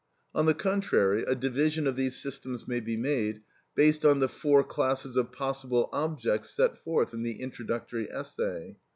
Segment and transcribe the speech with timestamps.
[0.33, 3.41] On the contrary, a division of these systems may be made,
[3.75, 8.77] based on the four classes of possible objects set forth in the introductory essay.